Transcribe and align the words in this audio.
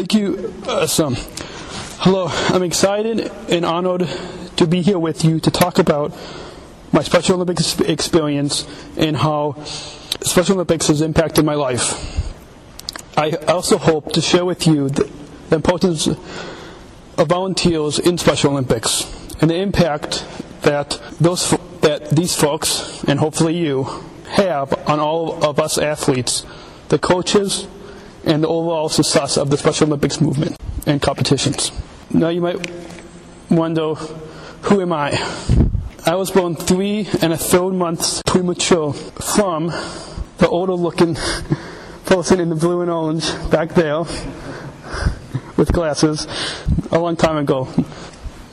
Thank 0.00 0.14
you, 0.14 0.54
uh, 0.66 0.86
Sam. 0.86 1.14
Hello, 1.98 2.28
I'm 2.30 2.62
excited 2.62 3.30
and 3.50 3.66
honored 3.66 4.08
to 4.56 4.66
be 4.66 4.80
here 4.80 4.98
with 4.98 5.26
you 5.26 5.40
to 5.40 5.50
talk 5.50 5.78
about 5.78 6.16
my 6.90 7.02
Special 7.02 7.34
Olympics 7.34 7.78
experience 7.80 8.66
and 8.96 9.14
how 9.14 9.62
Special 10.22 10.54
Olympics 10.54 10.86
has 10.86 11.02
impacted 11.02 11.44
my 11.44 11.52
life. 11.52 12.32
I 13.18 13.32
also 13.46 13.76
hope 13.76 14.12
to 14.12 14.22
share 14.22 14.46
with 14.46 14.66
you 14.66 14.88
the, 14.88 15.04
the 15.50 15.56
importance 15.56 16.06
of 16.06 17.28
volunteers 17.28 17.98
in 17.98 18.16
Special 18.16 18.52
Olympics 18.52 19.04
and 19.42 19.50
the 19.50 19.56
impact 19.56 20.24
that 20.62 20.98
those 21.20 21.50
that 21.82 22.08
these 22.08 22.34
folks 22.34 23.04
and 23.04 23.18
hopefully 23.20 23.58
you 23.58 23.84
have 24.30 24.72
on 24.88 24.98
all 24.98 25.44
of 25.44 25.60
us 25.60 25.76
athletes, 25.76 26.46
the 26.88 26.98
coaches, 26.98 27.66
and 28.24 28.42
the 28.42 28.48
overall 28.48 28.88
success 28.88 29.36
of 29.36 29.50
the 29.50 29.56
Special 29.56 29.86
Olympics 29.86 30.20
movement 30.20 30.56
and 30.86 31.00
competitions. 31.00 31.72
Now 32.10 32.28
you 32.28 32.40
might 32.40 32.70
wonder, 33.50 33.94
who 33.94 34.80
am 34.80 34.92
I? 34.92 35.10
I 36.06 36.14
was 36.14 36.30
born 36.30 36.56
three 36.56 37.08
and 37.22 37.32
a 37.32 37.36
third 37.36 37.72
months 37.72 38.22
premature 38.26 38.92
from 38.92 39.66
the 40.38 40.48
older 40.48 40.72
looking 40.74 41.16
person 42.06 42.40
in 42.40 42.48
the 42.48 42.56
blue 42.56 42.80
and 42.80 42.90
orange 42.90 43.30
back 43.50 43.70
there 43.74 43.98
with 45.56 45.72
glasses 45.72 46.26
a 46.90 46.98
long 46.98 47.16
time 47.16 47.36
ago, 47.36 47.68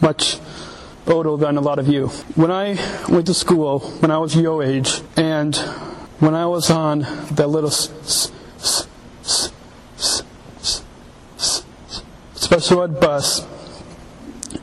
much 0.02 0.38
older 1.08 1.38
than 1.38 1.58
a 1.58 1.62
lot 1.62 1.80
of 1.80 1.88
you. 1.88 2.08
When 2.36 2.52
I 2.52 2.78
went 3.10 3.28
to 3.28 3.34
school, 3.34 3.80
when 3.80 4.12
I 4.12 4.18
was 4.18 4.36
your 4.36 4.62
age, 4.62 5.02
and 5.16 5.56
when 6.20 6.36
I 6.36 6.46
was 6.46 6.70
on 6.70 7.00
that 7.32 7.48
little 7.48 7.70
s- 7.70 7.90
s- 8.58 8.88
special 12.48 12.82
ed 12.82 12.98
bus, 13.02 13.46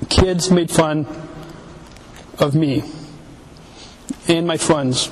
kids 0.08 0.50
made 0.50 0.70
fun 0.70 1.06
of 2.38 2.54
me 2.54 2.82
and 4.26 4.46
my 4.46 4.56
friends. 4.56 5.10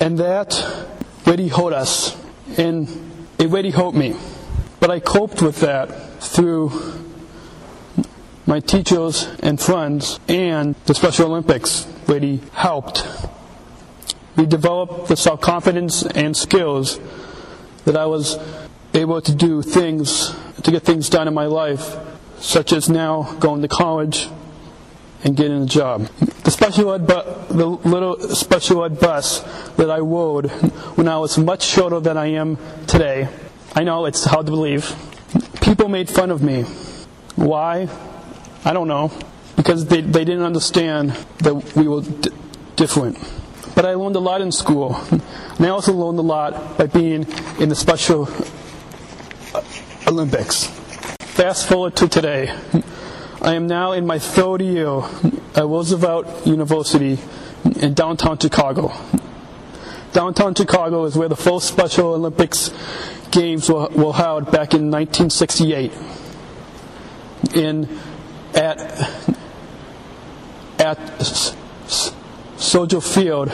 And 0.00 0.18
that 0.18 0.52
really 1.24 1.48
hurt 1.48 1.72
us. 1.72 2.22
And 2.58 2.86
it 3.38 3.48
really 3.48 3.70
hurt 3.70 3.94
me. 3.94 4.14
But 4.80 4.90
I 4.90 5.00
coped 5.00 5.40
with 5.40 5.60
that 5.60 5.86
through 6.20 6.70
my 8.44 8.60
teachers 8.60 9.26
and 9.42 9.58
friends 9.58 10.20
and 10.28 10.74
the 10.84 10.94
Special 10.94 11.24
Olympics 11.24 11.86
really 12.06 12.42
helped. 12.52 13.02
We 14.36 14.44
developed 14.44 15.08
the 15.08 15.16
self 15.16 15.40
confidence 15.40 16.02
and 16.04 16.36
skills 16.36 17.00
that 17.86 17.96
I 17.96 18.04
was 18.04 18.36
able 18.92 19.22
to 19.22 19.34
do 19.34 19.62
things, 19.62 20.34
to 20.62 20.70
get 20.70 20.82
things 20.82 21.08
done 21.08 21.28
in 21.28 21.34
my 21.34 21.46
life, 21.46 21.96
such 22.38 22.72
as 22.72 22.88
now 22.88 23.34
going 23.40 23.62
to 23.62 23.68
college 23.68 24.28
and 25.24 25.36
getting 25.36 25.62
a 25.62 25.66
job. 25.66 26.02
The 26.44 26.50
special 26.50 26.92
ed, 26.92 27.06
bu- 27.06 27.54
the 27.54 27.66
little 27.66 28.18
special 28.34 28.84
ed 28.84 28.98
bus 28.98 29.40
that 29.76 29.90
I 29.90 29.98
rode 29.98 30.50
when 30.96 31.08
I 31.08 31.18
was 31.18 31.36
much 31.38 31.62
shorter 31.62 32.00
than 32.00 32.16
I 32.16 32.26
am 32.26 32.56
today. 32.86 33.28
I 33.74 33.84
know 33.84 34.06
it's 34.06 34.24
hard 34.24 34.46
to 34.46 34.52
believe. 34.52 34.94
People 35.60 35.88
made 35.88 36.08
fun 36.08 36.30
of 36.30 36.42
me. 36.42 36.62
Why? 37.36 37.88
I 38.64 38.72
don't 38.72 38.88
know. 38.88 39.12
Because 39.56 39.86
they, 39.86 40.00
they 40.00 40.24
didn't 40.24 40.42
understand 40.44 41.10
that 41.38 41.54
we 41.76 41.86
were 41.86 42.00
d- 42.02 42.30
different. 42.76 43.18
But 43.74 43.84
I 43.84 43.94
learned 43.94 44.16
a 44.16 44.20
lot 44.20 44.40
in 44.40 44.50
school. 44.52 44.96
And 45.10 45.66
I 45.66 45.68
also 45.68 45.92
learned 45.92 46.18
a 46.18 46.22
lot 46.22 46.78
by 46.78 46.86
being 46.86 47.26
in 47.60 47.68
the 47.68 47.74
Special 47.76 48.26
Olympics. 50.10 50.66
Fast 51.20 51.68
forward 51.68 51.94
to 51.94 52.08
today. 52.08 52.52
I 53.40 53.54
am 53.54 53.68
now 53.68 53.92
in 53.92 54.04
my 54.04 54.18
third 54.18 54.60
year 54.60 55.02
at 55.54 55.64
Roosevelt 55.64 56.44
University 56.44 57.16
in 57.80 57.94
downtown 57.94 58.36
Chicago. 58.36 58.92
Downtown 60.12 60.56
Chicago 60.56 61.04
is 61.04 61.16
where 61.16 61.28
the 61.28 61.36
first 61.36 61.68
Special 61.68 62.14
Olympics 62.14 62.70
Games 63.30 63.70
were, 63.70 63.86
were 63.90 64.12
held 64.12 64.46
back 64.46 64.74
in 64.74 64.90
1968 64.90 65.92
in 67.54 67.88
at 68.54 68.78
at 70.80 71.22
Soldier 72.56 73.00
Field 73.00 73.52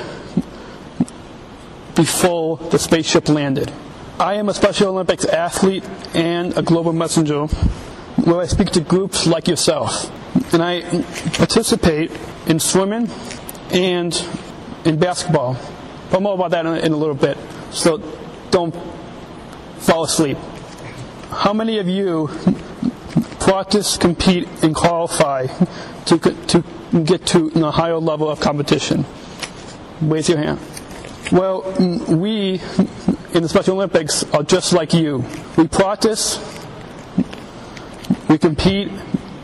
before 1.94 2.56
the 2.56 2.78
spaceship 2.78 3.28
landed. 3.28 3.70
I 4.18 4.36
am 4.36 4.48
a 4.48 4.54
Special 4.54 4.88
Olympics 4.88 5.26
athlete 5.26 5.84
and 6.14 6.56
a 6.56 6.62
global 6.62 6.94
messenger 6.94 7.44
where 8.24 8.40
I 8.40 8.46
speak 8.46 8.70
to 8.70 8.80
groups 8.80 9.26
like 9.26 9.46
yourself. 9.46 10.10
And 10.54 10.62
I 10.62 10.80
participate 11.34 12.10
in 12.46 12.58
swimming 12.58 13.10
and 13.72 14.26
in 14.86 14.98
basketball. 14.98 15.58
But 16.10 16.22
more 16.22 16.32
about 16.32 16.52
that 16.52 16.64
in, 16.64 16.92
a 16.94 16.96
little 16.96 17.14
bit. 17.14 17.36
So 17.72 17.98
don't 18.50 18.74
fall 19.80 20.04
asleep. 20.04 20.38
How 21.30 21.52
many 21.52 21.76
of 21.76 21.86
you 21.86 22.30
practice, 23.38 23.98
compete, 23.98 24.48
and 24.62 24.74
qualify 24.74 25.46
to, 26.06 26.18
to 26.18 26.64
get 27.04 27.26
to 27.26 27.48
a 27.56 27.70
higher 27.70 27.98
level 27.98 28.30
of 28.30 28.40
competition? 28.40 29.04
Raise 30.00 30.30
your 30.30 30.38
hand. 30.38 30.58
Well, 31.30 31.70
we 32.08 32.62
in 33.36 33.42
the 33.42 33.48
Special 33.50 33.74
Olympics 33.74 34.22
are 34.32 34.42
just 34.42 34.72
like 34.72 34.94
you. 34.94 35.22
We 35.58 35.68
practice, 35.68 36.38
we 38.30 38.38
compete, 38.38 38.88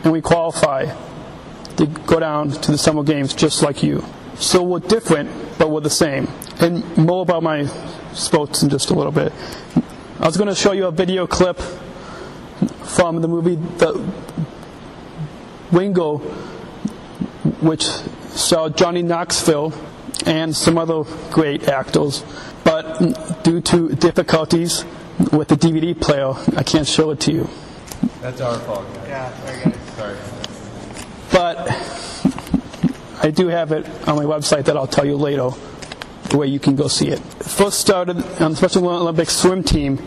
and 0.03 0.11
we 0.11 0.19
qualify 0.19 0.91
to 1.77 1.85
go 1.85 2.19
down 2.19 2.49
to 2.49 2.71
the 2.71 2.77
Summer 2.77 3.03
Games 3.03 3.35
just 3.35 3.61
like 3.61 3.83
you. 3.83 4.03
So 4.33 4.63
we're 4.63 4.79
different, 4.79 5.29
but 5.59 5.69
we're 5.69 5.81
the 5.81 5.91
same. 5.91 6.27
And 6.59 6.97
more 6.97 7.21
about 7.21 7.43
my 7.43 7.67
sports 8.13 8.63
in 8.63 8.69
just 8.69 8.89
a 8.89 8.95
little 8.95 9.11
bit. 9.11 9.31
I 10.19 10.25
was 10.25 10.37
going 10.37 10.49
to 10.49 10.55
show 10.55 10.71
you 10.71 10.87
a 10.87 10.91
video 10.91 11.27
clip 11.27 11.59
from 12.81 13.21
the 13.21 13.27
movie 13.27 13.57
The 13.77 14.11
Wingo, 15.71 16.17
which 17.61 17.83
saw 17.83 18.69
Johnny 18.69 19.03
Knoxville 19.03 19.71
and 20.25 20.55
some 20.55 20.79
other 20.79 21.03
great 21.29 21.67
actors. 21.67 22.23
But 22.99 23.43
due 23.43 23.61
to 23.61 23.89
difficulties 23.95 24.85
with 25.31 25.47
the 25.47 25.55
DVD 25.55 25.99
player, 25.99 26.33
I 26.57 26.63
can't 26.63 26.87
show 26.87 27.11
it 27.11 27.19
to 27.21 27.31
you. 27.31 27.49
That's 28.21 28.41
our 28.41 28.57
fault. 28.59 28.85
guys. 28.95 29.07
Yeah, 29.07 29.33
sorry 29.45 29.59
guys. 29.63 29.79
Sorry. 29.95 30.17
But 31.31 33.25
I 33.25 33.31
do 33.31 33.47
have 33.47 33.71
it 33.71 33.85
on 34.07 34.15
my 34.15 34.25
website 34.25 34.65
that 34.65 34.77
I'll 34.77 34.87
tell 34.87 35.05
you 35.05 35.15
later 35.15 35.49
where 36.31 36.47
you 36.47 36.59
can 36.59 36.75
go 36.75 36.87
see 36.87 37.09
it. 37.09 37.19
First 37.19 37.79
started 37.79 38.17
on 38.41 38.51
the 38.51 38.57
Special 38.57 38.87
Olympics 38.87 39.35
swim 39.35 39.63
team 39.63 39.97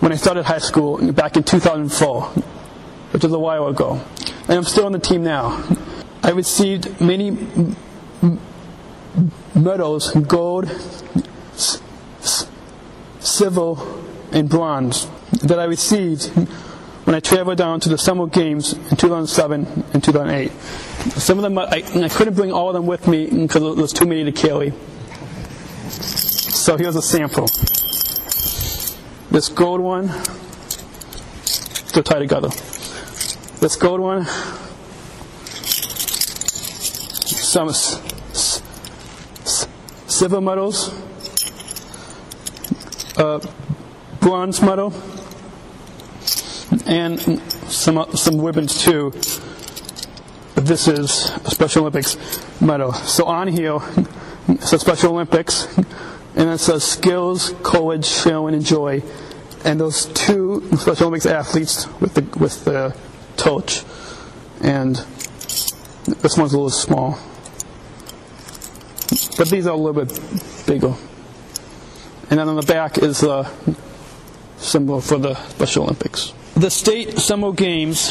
when 0.00 0.12
I 0.12 0.16
started 0.16 0.44
high 0.44 0.58
school 0.58 1.12
back 1.12 1.36
in 1.36 1.42
2004, 1.44 2.22
which 3.12 3.24
is 3.24 3.32
a 3.32 3.38
while 3.38 3.66
ago. 3.68 4.00
And 4.48 4.52
I'm 4.58 4.64
still 4.64 4.86
on 4.86 4.92
the 4.92 4.98
team 4.98 5.22
now. 5.22 5.62
I 6.22 6.30
received 6.30 7.00
many 7.00 7.28
m- 7.28 7.76
m- 8.22 8.40
medals, 9.54 10.10
gold, 10.12 10.66
s- 10.66 11.02
s- 11.16 11.22
silver, 13.38 13.74
and 14.32 14.48
bronze 14.48 15.06
that 15.42 15.58
I 15.60 15.64
received 15.64 16.26
when 17.04 17.14
I 17.14 17.20
traveled 17.20 17.56
down 17.58 17.80
to 17.80 17.88
the 17.88 17.96
Summer 17.96 18.26
Games 18.26 18.72
in 18.72 18.96
2007 18.96 19.84
and 19.94 20.02
2008. 20.04 20.50
Some 21.20 21.38
of 21.38 21.42
them, 21.42 21.56
I, 21.56 21.84
I 22.02 22.08
couldn't 22.08 22.34
bring 22.34 22.52
all 22.52 22.68
of 22.68 22.74
them 22.74 22.86
with 22.86 23.06
me 23.06 23.26
because 23.26 23.62
there 23.62 23.72
was 23.82 23.92
too 23.92 24.06
many 24.06 24.24
to 24.24 24.32
carry. 24.32 24.72
So 25.88 26.76
here's 26.76 26.96
a 26.96 27.02
sample. 27.02 27.46
This 29.30 29.48
gold 29.48 29.80
one, 29.80 30.08
they're 31.94 32.02
tied 32.02 32.18
together. 32.18 32.48
This 33.60 33.76
gold 33.76 34.00
one, 34.00 34.24
some 37.24 37.68
s- 37.68 38.00
s- 38.30 39.66
silver 40.06 40.40
medals, 40.40 40.90
uh, 43.18 43.40
bronze 44.20 44.62
medal, 44.62 44.94
and 46.86 47.20
some 47.70 48.06
some 48.16 48.40
ribbons 48.40 48.82
too. 48.82 49.10
But 50.54 50.66
this 50.66 50.88
is 50.88 51.30
a 51.44 51.50
Special 51.50 51.82
Olympics 51.82 52.16
medal. 52.60 52.92
So 52.92 53.26
on 53.26 53.48
here, 53.48 53.78
it 54.48 54.62
says 54.62 54.80
Special 54.80 55.12
Olympics, 55.12 55.66
and 56.36 56.50
it 56.50 56.58
says 56.58 56.84
skills, 56.84 57.54
courage, 57.62 58.06
show, 58.06 58.46
and 58.46 58.56
enjoy. 58.56 59.02
And 59.64 59.80
those 59.80 60.06
two 60.06 60.68
Special 60.78 61.08
Olympics 61.08 61.26
athletes 61.26 61.86
with 62.00 62.14
the 62.14 62.22
with 62.38 62.64
the 62.64 62.96
torch, 63.36 63.82
and 64.62 64.96
this 66.22 66.36
one's 66.36 66.52
a 66.52 66.56
little 66.56 66.70
small. 66.70 67.18
But 69.36 69.48
these 69.50 69.66
are 69.66 69.74
a 69.74 69.76
little 69.76 70.04
bit 70.04 70.20
bigger. 70.66 70.94
And 72.30 72.38
then 72.38 72.48
on 72.48 72.56
the 72.56 72.62
back 72.62 72.98
is 72.98 73.20
the 73.20 73.50
symbol 74.58 75.00
for 75.00 75.18
the 75.18 75.34
Special 75.48 75.84
Olympics. 75.84 76.32
the 76.54 76.70
state 76.70 77.18
summer 77.18 77.52
games 77.52 78.10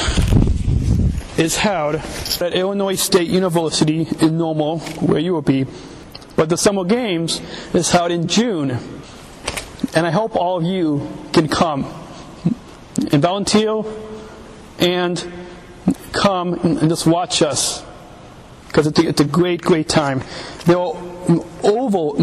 is 1.37 1.57
held 1.57 1.95
at 1.95 2.53
Illinois 2.53 2.95
State 2.95 3.27
University 3.27 4.07
in 4.21 4.37
Normal, 4.37 4.79
where 4.79 5.19
you 5.19 5.33
will 5.33 5.41
be. 5.41 5.65
But 6.35 6.49
the 6.49 6.57
summer 6.57 6.83
games 6.83 7.41
is 7.73 7.91
held 7.91 8.11
in 8.11 8.27
June. 8.27 8.77
And 9.93 10.07
I 10.07 10.11
hope 10.11 10.35
all 10.35 10.57
of 10.57 10.63
you 10.63 11.07
can 11.33 11.47
come 11.47 11.85
and 13.11 13.21
volunteer 13.21 13.83
and 14.79 15.31
come 16.11 16.53
and 16.53 16.89
just 16.89 17.05
watch 17.05 17.41
us 17.41 17.83
because 18.67 18.87
it's, 18.87 19.21
a 19.21 19.25
great, 19.25 19.61
great 19.61 19.89
time. 19.89 20.21
There 20.65 20.77
are 20.77 20.93
over 21.63 22.21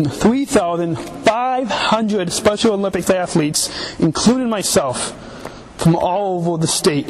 3,500 1.35 2.31
Special 2.31 2.75
Olympics 2.75 3.11
athletes, 3.11 3.99
including 3.99 4.49
myself, 4.49 5.11
from 5.79 5.97
all 5.97 6.39
over 6.39 6.61
the 6.61 6.69
state 6.69 7.09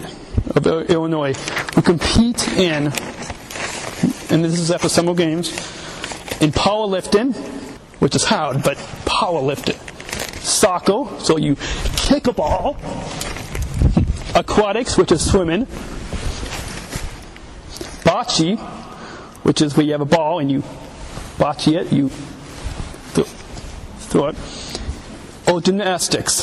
of 0.56 0.66
Illinois, 0.66 1.34
who 1.74 1.82
compete 1.82 2.48
in, 2.56 2.86
and 2.86 4.42
this 4.42 4.58
is 4.58 4.70
after 4.70 4.88
summer 4.88 5.12
games, 5.12 5.50
in 6.40 6.52
powerlifting, 6.52 7.36
which 8.00 8.14
is 8.14 8.24
hard, 8.24 8.62
but 8.62 8.78
powerlifting, 9.04 9.76
soccer, 10.38 11.04
so 11.20 11.36
you 11.36 11.54
kick 11.94 12.26
a 12.26 12.32
ball, 12.32 12.78
aquatics, 14.34 14.96
which 14.96 15.12
is 15.12 15.22
swimming, 15.22 15.66
bocce, 18.06 18.58
which 19.44 19.60
is 19.60 19.76
where 19.76 19.84
you 19.84 19.92
have 19.92 20.00
a 20.00 20.06
ball 20.06 20.38
and 20.38 20.50
you 20.50 20.62
bocce 21.36 21.78
it, 21.78 21.92
you 21.92 22.10
it, 24.14 24.36
or 25.48 25.60
gymnastics. 25.60 26.42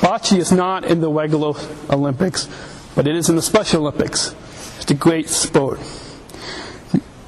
Bocce 0.00 0.36
is 0.36 0.50
not 0.50 0.84
in 0.84 1.00
the 1.00 1.10
regular 1.10 1.52
Olympics, 1.90 2.48
but 2.94 3.06
it 3.06 3.14
is 3.14 3.28
in 3.28 3.36
the 3.36 3.42
Special 3.42 3.82
Olympics. 3.86 4.34
It's 4.80 4.90
a 4.90 4.94
great 4.94 5.28
sport. 5.28 5.78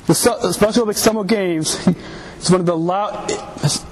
The 0.06 0.14
Special 0.14 0.82
Olympics 0.82 1.00
Summer 1.00 1.25
Games 1.25 1.87
is 2.41 2.50
one 2.50 2.61
of 2.61 2.67
the 2.67 2.76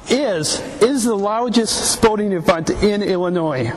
is 0.08 0.61
is 0.82 1.05
the 1.05 1.14
largest 1.14 1.93
sporting 1.93 2.32
event 2.32 2.70
in 2.70 3.02
Illinois. 3.02 3.73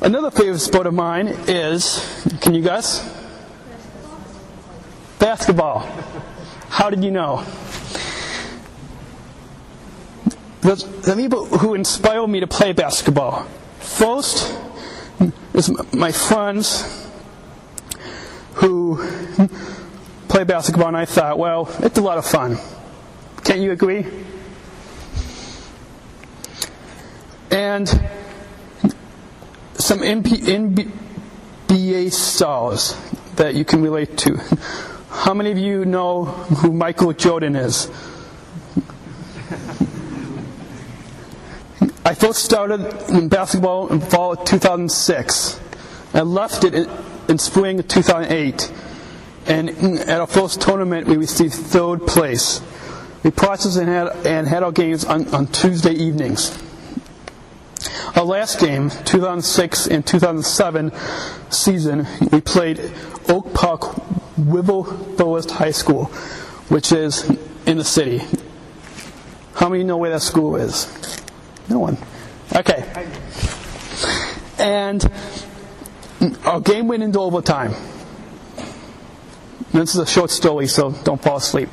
Another 0.00 0.32
favorite 0.32 0.58
sport 0.58 0.86
of 0.88 0.94
mine 0.94 1.28
is, 1.46 2.00
can 2.40 2.54
you 2.54 2.62
guess? 2.62 3.08
Basketball. 5.20 5.88
How 6.68 6.90
did 6.90 7.04
you 7.04 7.12
know? 7.12 7.46
The, 10.62 10.76
the 10.76 11.16
people 11.16 11.44
who 11.44 11.74
inspired 11.74 12.28
me 12.28 12.38
to 12.38 12.46
play 12.46 12.72
basketball. 12.72 13.42
First 13.80 14.56
is 15.54 15.72
my 15.92 16.12
friends 16.12 17.04
who 18.54 19.04
play 20.28 20.44
basketball, 20.44 20.86
and 20.86 20.96
I 20.96 21.04
thought, 21.04 21.36
well, 21.36 21.68
it's 21.80 21.98
a 21.98 22.02
lot 22.02 22.18
of 22.18 22.24
fun. 22.24 22.58
Can't 23.42 23.58
you 23.58 23.72
agree? 23.72 24.06
And 27.50 27.88
some 29.74 29.98
NBA 29.98 32.12
stars 32.12 32.96
that 33.34 33.56
you 33.56 33.64
can 33.64 33.82
relate 33.82 34.16
to. 34.18 34.36
How 35.10 35.34
many 35.34 35.50
of 35.50 35.58
you 35.58 35.84
know 35.84 36.24
who 36.24 36.72
Michael 36.72 37.12
Jordan 37.12 37.56
is? 37.56 37.90
I 42.04 42.14
first 42.14 42.44
started 42.44 42.80
in 43.10 43.28
basketball 43.28 43.92
in 43.92 44.00
fall 44.00 44.32
of 44.32 44.44
2006. 44.44 45.60
I 46.14 46.20
left 46.22 46.64
it 46.64 46.74
in, 46.74 46.90
in 47.28 47.38
spring 47.38 47.78
of 47.78 47.86
2008. 47.86 48.72
And 49.46 49.70
at 50.00 50.20
our 50.20 50.26
first 50.26 50.60
tournament, 50.60 51.06
we 51.06 51.16
received 51.16 51.54
third 51.54 52.04
place. 52.06 52.60
We 53.22 53.30
practiced 53.30 53.76
and 53.76 53.88
had, 53.88 54.26
and 54.26 54.48
had 54.48 54.64
our 54.64 54.72
games 54.72 55.04
on, 55.04 55.32
on 55.32 55.46
Tuesday 55.46 55.92
evenings. 55.92 56.60
Our 58.16 58.24
last 58.24 58.58
game, 58.58 58.90
2006 58.90 59.86
and 59.86 60.04
2007 60.04 60.92
season, 61.50 62.06
we 62.32 62.40
played 62.40 62.80
Oak 63.28 63.54
Park 63.54 63.94
River 64.36 64.82
Forest 65.16 65.52
High 65.52 65.70
School, 65.70 66.06
which 66.68 66.90
is 66.90 67.30
in 67.64 67.78
the 67.78 67.84
city. 67.84 68.22
How 69.54 69.68
many 69.68 69.84
know 69.84 69.98
where 69.98 70.10
that 70.10 70.22
school 70.22 70.56
is? 70.56 71.21
No 71.72 71.78
one. 71.78 71.96
Okay. 72.54 72.84
And 74.58 75.10
our 76.44 76.60
game 76.60 76.86
went 76.86 77.02
into 77.02 77.18
overtime. 77.18 77.72
This 79.72 79.94
is 79.94 80.00
a 80.00 80.06
short 80.06 80.30
story, 80.30 80.66
so 80.66 80.90
don't 80.90 81.20
fall 81.22 81.38
asleep. 81.38 81.70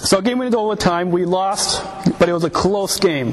So 0.00 0.18
our 0.18 0.22
game 0.22 0.36
went 0.36 0.48
into 0.48 0.58
overtime. 0.58 1.12
We 1.12 1.24
lost, 1.24 1.82
but 2.18 2.28
it 2.28 2.34
was 2.34 2.44
a 2.44 2.50
close 2.50 3.00
game. 3.00 3.32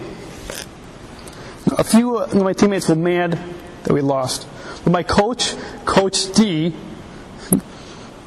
A 1.77 1.83
few 1.83 2.19
of 2.19 2.33
my 2.33 2.53
teammates 2.53 2.87
were 2.87 2.95
mad 2.95 3.37
that 3.83 3.91
we 3.91 3.99
lost. 3.99 4.47
But 4.85 4.93
my 4.93 5.03
coach, 5.03 5.53
Coach 5.83 6.31
D, 6.31 6.73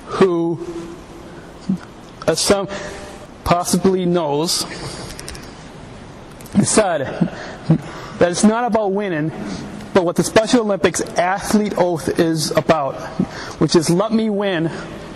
who, 0.09 0.61
as 2.27 2.39
some 2.39 2.69
possibly 3.45 4.05
knows, 4.05 4.67
said 6.65 7.01
that 8.19 8.31
it's 8.31 8.45
not 8.45 8.65
about 8.65 8.93
winning, 8.93 9.31
but 9.95 10.05
what 10.05 10.17
the 10.17 10.25
Special 10.25 10.61
Olympics 10.61 11.01
athlete 11.01 11.75
oath 11.79 12.21
is 12.21 12.51
about, 12.51 12.95
which 13.61 13.75
is 13.77 13.91
let 13.91 14.13
me 14.13 14.31
win, 14.31 14.71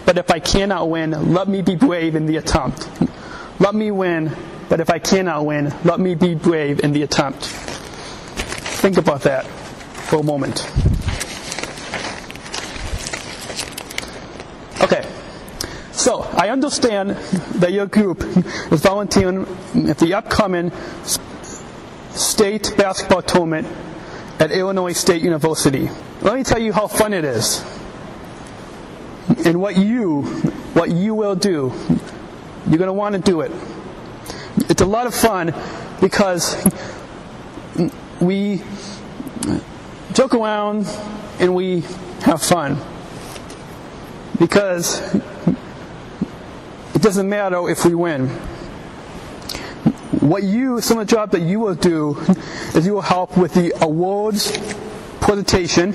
but 0.06 0.18
if 0.18 0.30
I 0.30 0.38
cannot 0.40 0.88
win, 0.88 1.32
let 1.32 1.48
me 1.48 1.62
be 1.62 1.76
brave 1.76 2.14
in 2.14 2.26
the 2.26 2.36
attempt. 2.36 2.88
Let 3.60 3.74
me 3.74 3.90
win, 3.90 4.34
but 4.68 4.80
if 4.80 4.90
I 4.90 4.98
cannot 4.98 5.44
win, 5.44 5.72
let 5.84 6.00
me 6.00 6.14
be 6.14 6.34
brave 6.34 6.80
in 6.80 6.92
the 6.92 7.02
attempt. 7.02 7.44
Think 7.44 8.96
about 8.96 9.22
that 9.22 9.44
for 9.44 10.20
a 10.20 10.22
moment. 10.22 10.66
Okay, 14.82 15.06
so 16.00 16.22
I 16.22 16.48
understand 16.48 17.10
that 17.60 17.72
your 17.72 17.84
group 17.84 18.22
is 18.22 18.80
volunteering 18.80 19.46
at 19.86 19.98
the 19.98 20.14
upcoming 20.14 20.72
state 22.12 22.72
basketball 22.78 23.20
tournament 23.20 23.66
at 24.38 24.50
Illinois 24.50 24.94
State 24.94 25.20
University. 25.20 25.90
Let 26.22 26.36
me 26.36 26.42
tell 26.42 26.58
you 26.58 26.72
how 26.72 26.86
fun 26.86 27.12
it 27.12 27.26
is 27.26 27.62
and 29.44 29.60
what 29.60 29.76
you 29.76 30.22
what 30.72 30.90
you 30.90 31.14
will 31.14 31.36
do. 31.36 31.70
You're 32.66 32.78
going 32.78 32.86
to 32.88 32.94
want 32.94 33.14
to 33.16 33.20
do 33.20 33.42
it. 33.42 33.52
It's 34.70 34.80
a 34.80 34.86
lot 34.86 35.06
of 35.06 35.14
fun 35.14 35.54
because 36.00 36.56
we 38.22 38.62
joke 40.14 40.32
around 40.32 40.86
and 41.40 41.54
we 41.54 41.80
have 42.22 42.40
fun. 42.40 42.78
Because 44.38 44.98
it 47.00 47.04
doesn't 47.04 47.30
matter 47.30 47.66
if 47.70 47.86
we 47.86 47.94
win. 47.94 48.28
What 50.20 50.42
you, 50.42 50.82
some 50.82 50.98
of 50.98 51.06
the 51.06 51.10
job 51.10 51.30
that 51.30 51.40
you 51.40 51.58
will 51.58 51.74
do 51.74 52.14
is 52.74 52.84
you 52.84 52.92
will 52.92 53.00
help 53.00 53.38
with 53.38 53.54
the 53.54 53.72
awards 53.80 54.52
presentation. 55.18 55.94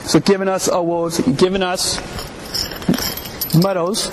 So 0.00 0.20
giving 0.20 0.48
us 0.48 0.68
awards, 0.68 1.20
giving 1.38 1.62
us 1.62 1.96
medals, 3.54 4.08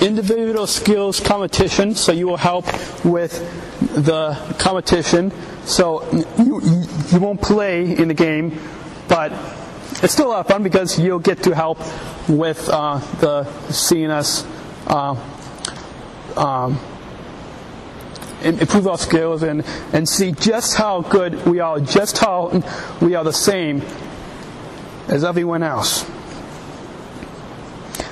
individual 0.00 0.68
skills 0.68 1.18
competition, 1.18 1.96
so 1.96 2.12
you 2.12 2.28
will 2.28 2.36
help 2.36 2.66
with 3.04 3.32
the 4.06 4.34
competition. 4.60 5.32
So 5.64 6.08
you, 6.38 6.62
you 7.10 7.18
won't 7.18 7.42
play 7.42 7.96
in 7.96 8.06
the 8.06 8.14
game, 8.14 8.56
but 9.08 9.32
it's 10.02 10.12
still 10.12 10.28
a 10.28 10.30
lot 10.30 10.40
of 10.40 10.46
fun 10.46 10.62
because 10.62 10.98
you'll 10.98 11.18
get 11.18 11.42
to 11.44 11.54
help 11.54 11.78
with 12.28 12.68
uh, 12.68 12.98
the 13.20 13.44
CNS. 13.68 14.46
Uh, 14.86 15.16
um, 16.36 16.78
improve 18.44 18.86
our 18.88 18.98
skills 18.98 19.42
and, 19.42 19.64
and 19.92 20.08
see 20.08 20.32
just 20.32 20.76
how 20.76 21.02
good 21.02 21.46
we 21.46 21.60
are, 21.60 21.78
just 21.80 22.18
how 22.18 22.62
we 23.00 23.14
are 23.14 23.24
the 23.24 23.32
same 23.32 23.82
as 25.08 25.24
everyone 25.24 25.62
else. 25.62 26.08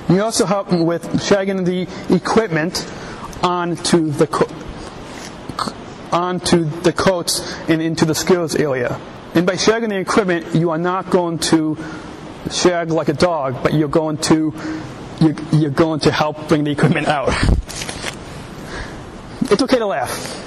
We 0.09 0.19
also 0.19 0.45
help 0.45 0.71
with 0.71 1.03
shagging 1.21 1.65
the 1.65 2.13
equipment 2.13 2.85
onto 3.43 4.09
the 4.11 4.27
co- 4.27 4.47
onto 6.11 6.65
the 6.65 6.91
coats 6.91 7.55
and 7.69 7.81
into 7.81 8.03
the 8.03 8.13
skills 8.15 8.55
area. 8.55 8.99
And 9.33 9.45
by 9.45 9.55
shagging 9.55 9.89
the 9.89 9.97
equipment, 9.97 10.55
you 10.55 10.71
are 10.71 10.77
not 10.77 11.09
going 11.09 11.39
to 11.39 11.77
shag 12.51 12.91
like 12.91 13.07
a 13.07 13.13
dog, 13.13 13.63
but 13.63 13.73
you're 13.73 13.87
going 13.87 14.17
to 14.17 14.53
you're, 15.21 15.35
you're 15.51 15.69
going 15.69 15.99
to 16.01 16.11
help 16.11 16.47
bring 16.47 16.63
the 16.63 16.71
equipment 16.71 17.07
out. 17.07 17.29
It's 19.51 19.61
okay 19.63 19.79
to 19.79 19.85
laugh. 19.85 20.37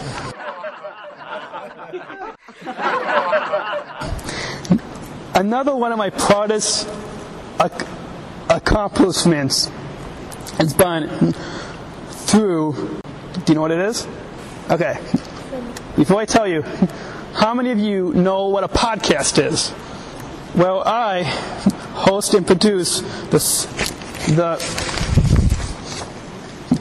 Another 5.34 5.76
one 5.76 5.92
of 5.92 5.98
my 5.98 6.08
proudest 6.08 6.88
ac- 7.62 7.84
accomplishments 8.48 9.70
has 10.56 10.72
been 10.72 11.34
through. 12.08 12.98
Do 13.44 13.48
you 13.48 13.54
know 13.56 13.60
what 13.60 13.72
it 13.72 13.80
is? 13.80 14.08
Okay. 14.70 14.94
Before 15.96 16.18
I 16.20 16.24
tell 16.24 16.48
you, 16.48 16.64
how 17.34 17.52
many 17.52 17.72
of 17.72 17.80
you 17.80 18.14
know 18.14 18.46
what 18.46 18.62
a 18.62 18.68
podcast 18.68 19.44
is? 19.44 19.72
Well, 20.54 20.82
I 20.86 21.24
host 21.24 22.32
and 22.34 22.46
produce 22.46 23.00
this, 23.30 23.64
the 24.26 24.56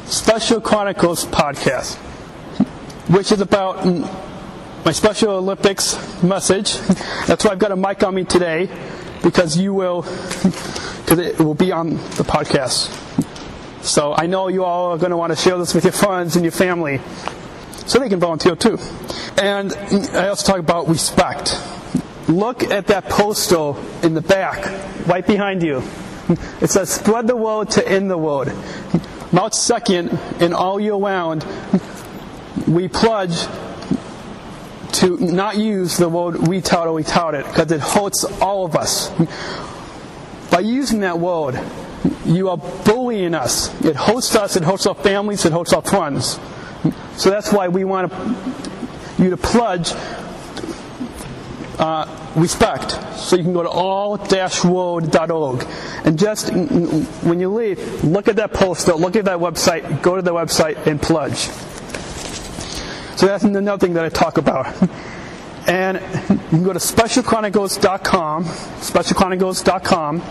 Special 0.05 0.62
Chronicles 0.62 1.25
podcast, 1.25 1.95
which 3.10 3.31
is 3.31 3.41
about 3.41 3.83
my 4.86 4.91
Special 4.91 5.31
Olympics 5.31 5.98
message. 6.22 6.77
That's 7.25 7.43
why 7.43 7.51
I've 7.51 7.60
got 7.60 7.72
a 7.72 7.75
mic 7.75 8.03
on 8.03 8.13
me 8.13 8.24
today, 8.24 8.69
because 9.24 9.57
you 9.57 9.74
will, 9.74 10.03
because 10.03 11.17
it 11.17 11.39
will 11.39 11.55
be 11.55 11.72
on 11.72 11.95
the 11.95 12.24
podcast. 12.24 12.91
So 13.83 14.13
I 14.15 14.27
know 14.27 14.50
you 14.50 14.63
all 14.63 14.91
are 14.91 14.98
going 15.00 15.10
to 15.10 15.17
want 15.17 15.31
to 15.31 15.36
share 15.36 15.57
this 15.57 15.74
with 15.74 15.83
your 15.83 15.93
friends 15.93 16.36
and 16.36 16.45
your 16.45 16.51
family, 16.51 17.01
so 17.85 17.99
they 17.99 18.09
can 18.09 18.19
volunteer 18.19 18.55
too. 18.55 18.77
And 19.41 19.73
I 20.13 20.29
also 20.29 20.51
talk 20.51 20.59
about 20.59 20.87
respect. 20.87 21.61
Look 22.27 22.63
at 22.63 22.87
that 22.87 23.09
postal 23.09 23.77
in 24.01 24.13
the 24.13 24.21
back, 24.21 24.65
right 25.07 25.25
behind 25.25 25.61
you. 25.61 25.83
It 26.61 26.69
says, 26.69 26.89
spread 26.89 27.27
the 27.27 27.35
word 27.35 27.69
to 27.71 27.87
end 27.87 28.09
the 28.09 28.17
word. 28.17 28.47
March 29.33 29.53
2nd 29.53 30.41
and 30.41 30.53
all 30.53 30.79
year 30.79 30.95
round, 30.95 31.45
we 32.67 32.87
pledge 32.87 33.45
to 34.93 35.17
not 35.17 35.57
use 35.57 35.97
the 35.97 36.07
word 36.07 36.35
retard 36.35 36.85
or 36.85 36.99
retarded 36.99 37.45
because 37.47 37.71
it 37.71 37.81
hurts 37.81 38.23
all 38.39 38.65
of 38.65 38.75
us. 38.75 39.09
By 40.51 40.59
using 40.59 40.99
that 40.99 41.19
word, 41.19 41.59
you 42.25 42.49
are 42.49 42.57
bullying 42.57 43.33
us. 43.33 43.73
It 43.83 43.95
hurts 43.95 44.35
us, 44.35 44.55
it 44.55 44.63
hurts 44.63 44.85
our 44.85 44.95
families, 44.95 45.45
it 45.45 45.51
hurts 45.51 45.73
our 45.73 45.81
friends. 45.81 46.39
So 47.15 47.29
that's 47.29 47.51
why 47.51 47.67
we 47.67 47.84
want 47.84 48.12
you 49.20 49.29
to 49.29 49.38
pledge 49.38 49.93
uh, 51.79 52.05
respect. 52.36 52.91
So 53.17 53.36
you 53.36 53.43
can 53.43 53.53
go 53.53 53.63
to 53.63 53.70
r-word.org 53.70 55.67
and 56.05 56.20
just 56.20 56.51
when 56.51 57.39
you 57.39 57.53
leave, 57.53 58.03
look 58.03 58.27
at 58.27 58.36
that 58.38 58.53
poster, 58.53 58.93
look 58.93 59.15
at 59.15 59.25
that 59.25 59.39
website, 59.39 60.01
go 60.01 60.15
to 60.15 60.22
the 60.22 60.34
website 60.34 60.86
and 60.88 61.01
pledge. 61.01 61.50
So 63.17 63.27
that's 63.27 63.43
another 63.43 63.77
thing 63.77 63.93
that 63.93 64.05
I 64.05 64.10
talk 64.10 64.38
about. 64.38 64.67
And 65.65 65.98
you 66.29 66.38
can 66.50 66.63
go 66.63 66.74
to 66.74 66.79
specialchronicles.com, 66.79 68.43
specialchronicles.com, 68.43 70.22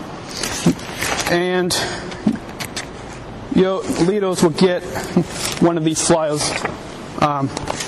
and 1.31 1.71
your 3.55 3.81
leaders 3.81 4.41
will 4.41 4.49
get 4.51 4.83
one 5.61 5.77
of 5.77 5.83
these 5.83 6.05
flyers 6.05 6.49
um, 7.21 7.47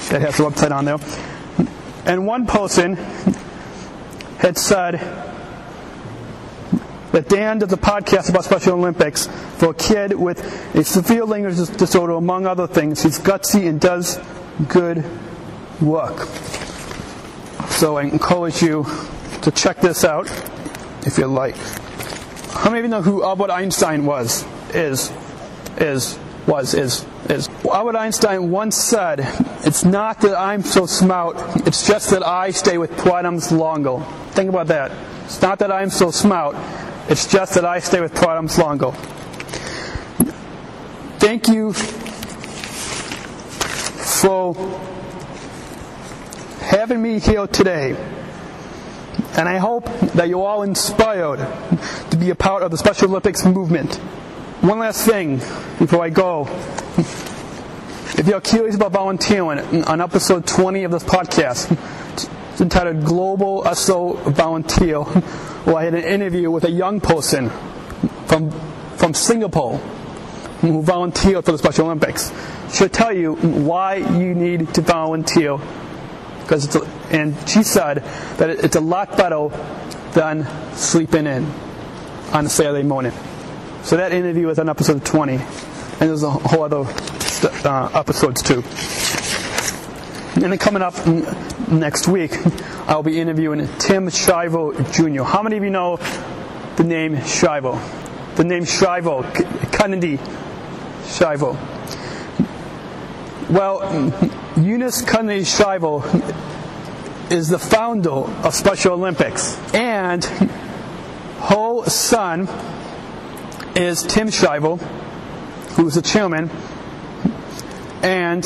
that 0.10 0.22
has 0.22 0.38
the 0.38 0.44
website 0.44 0.72
on 0.72 0.86
there. 0.86 0.98
And 2.06 2.28
one 2.28 2.46
person 2.46 2.96
had 4.38 4.58
said 4.58 5.00
that 7.12 7.30
Dan 7.30 7.60
does 7.60 7.74
a 7.74 7.78
podcast 7.78 8.30
about 8.30 8.44
Special 8.44 8.74
Olympics 8.74 9.28
for 9.58 9.72
a 9.72 9.74
kid 9.74 10.14
with 10.14 10.40
a 10.76 10.84
severe 10.84 11.26
language 11.26 11.56
disorder, 11.78 12.14
among 12.14 12.46
other 12.46 12.68
things. 12.68 13.02
He's 13.02 13.18
gutsy 13.20 13.68
and 13.68 13.80
does 13.80 14.20
good 14.68 15.04
work. 15.82 16.28
So 17.70 17.98
I 17.98 18.04
encourage 18.04 18.62
you 18.62 18.86
to 19.42 19.52
check 19.52 19.82
this 19.82 20.06
out 20.06 20.30
if 21.06 21.18
you 21.18 21.28
like. 21.28 21.56
How 22.52 22.70
many 22.70 22.80
of 22.80 22.86
you 22.86 22.90
know 22.90 23.02
who 23.02 23.24
Albert 23.24 23.52
Einstein 23.52 24.06
was? 24.06 24.46
Is. 24.74 25.12
Is. 25.78 26.18
Was. 26.48 26.74
Is. 26.74 27.06
Is. 27.30 27.50
Albert 27.72 27.96
Einstein 27.96 28.52
once 28.52 28.76
said, 28.76 29.20
It's 29.66 29.84
not 29.84 30.22
that 30.22 30.38
I'm 30.38 30.62
so 30.62 30.86
smart, 30.86 31.38
it's 31.68 31.88
just 31.88 32.12
that 32.12 32.26
I 32.26 32.52
stay 32.52 32.78
with 32.78 32.96
problems 32.98 33.52
longer. 33.52 34.00
Think 34.32 34.50
about 34.50 34.68
that. 34.68 34.92
It's 35.26 35.42
not 35.42 35.60
that 35.60 35.72
I'm 35.72 35.90
so 35.90 36.12
smart, 36.12 36.56
it's 37.10 37.26
just 37.32 37.56
that 37.56 37.66
I 37.66 37.80
stay 37.80 38.00
with 38.00 38.14
problems 38.14 38.58
longer. 38.58 38.92
Thank 41.20 41.48
you 41.48 41.74
for 44.22 44.54
having 46.62 47.02
me 47.02 47.20
here 47.20 47.48
today. 47.48 47.96
And 49.38 49.50
I 49.50 49.58
hope 49.58 49.86
that 50.14 50.30
you're 50.30 50.46
all 50.46 50.64
inspired 50.64 51.40
to 52.12 52.18
be 52.18 52.30
a 52.30 52.36
part 52.36 52.64
of 52.64 52.72
the 52.72 52.78
Special 52.78 53.10
Olympics 53.10 53.46
movement. 53.46 54.00
One 54.66 54.80
last 54.80 55.06
thing 55.06 55.36
before 55.78 56.04
I 56.04 56.10
go. 56.10 56.48
If 58.18 58.26
you're 58.28 58.42
curious 58.42 58.76
about 58.76 58.94
volunteering, 58.94 59.84
on 59.84 60.02
episode 60.02 60.48
20 60.48 60.86
of 60.86 60.92
this 60.92 61.04
podcast, 61.04 61.78
it's 62.52 62.62
entitled 62.62 63.06
Global 63.06 63.64
SO 63.76 64.14
Volunteer, 64.14 65.04
where 65.04 65.76
I 65.76 65.84
had 65.84 65.94
an 65.94 66.04
interview 66.04 66.50
with 66.50 66.64
a 66.64 66.72
young 66.72 67.00
person 67.00 67.52
from, 68.26 68.50
from 68.98 69.14
Singapore 69.14 69.78
who 70.62 70.82
volunteered 70.82 71.46
for 71.46 71.52
the 71.52 71.60
Special 71.60 71.86
Olympics. 71.86 72.34
She'll 72.74 72.90
tell 72.90 73.16
you 73.16 73.36
why 73.36 73.98
you 73.98 74.34
need 74.34 74.74
to 74.74 74.82
volunteer 74.82 75.60
because 76.42 76.76
a, 76.76 76.82
and 77.12 77.36
she 77.48 77.62
said 77.62 77.98
that 78.38 78.50
it's 78.50 78.76
a 78.76 78.82
lot 78.82 79.16
better 79.16 79.50
than 80.14 80.48
sleeping 80.74 81.28
in 81.28 81.46
on 82.34 82.48
a 82.48 82.50
Saturday 82.50 82.82
morning. 82.82 83.14
So 83.86 83.98
that 83.98 84.14
interview 84.14 84.48
was 84.48 84.58
on 84.58 84.68
episode 84.68 85.06
20, 85.06 85.34
and 85.34 85.44
there's 86.00 86.24
a 86.24 86.32
whole 86.32 86.64
other 86.64 86.92
uh, 87.64 87.90
episodes 87.94 88.42
too. 88.42 88.64
And 90.34 90.52
then 90.52 90.58
coming 90.58 90.82
up 90.82 90.96
next 91.70 92.08
week, 92.08 92.32
I'll 92.88 93.04
be 93.04 93.20
interviewing 93.22 93.68
Tim 93.78 94.10
Shriver 94.10 94.74
Jr. 94.92 95.22
How 95.22 95.44
many 95.44 95.58
of 95.58 95.64
you 95.64 95.70
know 95.70 95.98
the 96.78 96.84
name 96.84 97.24
Shriver? 97.26 97.80
The 98.34 98.44
name 98.44 98.66
Shriver, 98.66 99.22
Kennedy 99.72 100.18
Shriver. 101.06 101.56
Well, 103.52 104.34
Eunice 104.58 105.04
Kennedy 105.04 105.44
Shriver 105.44 106.02
is 107.30 107.50
the 107.50 107.60
founder 107.60 108.10
of 108.10 108.56
Special 108.56 108.94
Olympics. 108.94 109.56
And 109.76 110.26
her 110.26 111.84
son 111.86 112.48
is 113.76 114.04
Tim 114.04 114.32
Shriver, 114.32 114.78
who's 115.76 115.96
the 115.96 116.02
chairman, 116.02 116.50
and 118.02 118.46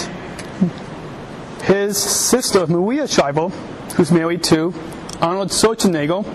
his 1.64 1.98
sister, 1.98 2.66
Maria 2.66 3.08
Shriver, 3.08 3.50
who's 3.96 4.12
married 4.12 4.44
to 4.46 4.74
Arnold 5.22 5.50
Schwarzenegger. 5.50 6.26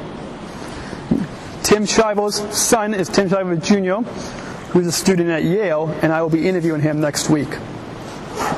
Tim 1.64 1.86
Shriver's 1.86 2.36
son 2.56 2.94
is 2.94 3.08
Tim 3.08 3.28
Shriver 3.28 3.56
Jr., 3.56 4.08
who's 4.70 4.86
a 4.86 4.92
student 4.92 5.30
at 5.30 5.42
Yale, 5.42 5.88
and 6.02 6.12
I 6.12 6.22
will 6.22 6.30
be 6.30 6.48
interviewing 6.48 6.80
him 6.80 7.00
next 7.00 7.28
week. 7.28 7.48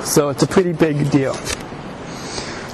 So 0.02 0.28
it's 0.28 0.42
a 0.42 0.46
pretty 0.46 0.72
big 0.72 1.10
deal. 1.10 1.34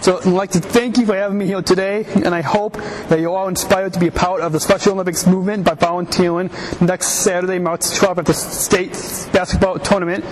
So 0.03 0.19
I'd 0.19 0.27
like 0.27 0.51
to 0.51 0.59
thank 0.61 0.99
you 0.99 1.07
for 1.07 1.15
having 1.15 1.39
me 1.39 1.47
here 1.47 1.63
today, 1.63 2.05
and 2.05 2.35
I 2.35 2.41
hope 2.41 2.73
that 2.73 3.21
you're 3.21 3.37
all 3.37 3.47
inspired 3.47 3.93
to 3.93 4.01
be 4.01 4.09
a 4.09 4.13
part 4.13 4.41
of 4.41 4.51
the 4.51 4.59
Special 4.59 4.95
Olympics 4.95 5.29
movement 5.29 5.65
by 5.65 5.75
volunteering 5.75 6.51
next 6.81 7.07
Saturday, 7.23 7.61
March 7.61 7.83
12th 7.83 8.19
at 8.19 8.27
the 8.27 8.35
state 8.35 8.91
basketball 9.33 9.79
tournament 9.79 10.25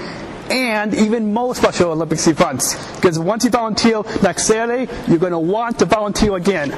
and 0.51 0.93
even 0.95 1.33
more 1.33 1.55
Special 1.55 1.93
Olympics 1.93 2.27
events. 2.27 2.75
Because 2.97 3.17
once 3.17 3.45
you 3.45 3.51
volunteer 3.51 4.03
next 4.25 4.47
Saturday, 4.47 4.93
you're 5.07 5.19
going 5.19 5.31
to 5.31 5.39
want 5.39 5.79
to 5.79 5.85
volunteer 5.85 6.35
again. 6.35 6.71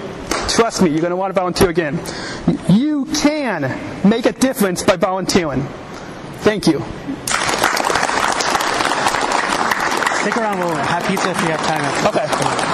Trust 0.50 0.82
me, 0.82 0.90
you're 0.90 1.00
going 1.00 1.12
to 1.12 1.16
want 1.16 1.34
to 1.34 1.40
volunteer 1.40 1.70
again. 1.70 1.98
You 2.68 3.06
can 3.06 3.62
make 4.06 4.26
a 4.26 4.32
difference 4.32 4.82
by 4.82 4.96
volunteering. 4.96 5.62
Thank 6.40 6.66
you. 6.66 6.84
Stick 10.20 10.36
around, 10.36 10.58
we'll 10.58 10.76
have 10.76 11.04
pizza 11.06 11.30
if 11.30 11.40
you 11.40 11.48
have 11.48 11.66
time. 11.66 12.06
Okay. 12.06 12.71